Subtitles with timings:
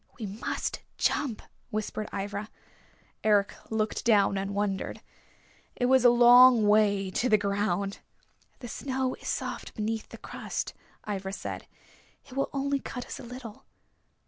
[0.19, 2.49] "We must jump," whispered Ivra.
[3.23, 4.99] Eric looked down, and wondered.
[5.75, 7.99] It was a long way to the ground!
[8.61, 10.73] "The snow is soft beneath the crust,"
[11.07, 11.67] Ivra said.
[12.25, 13.63] "It will only cut us a little."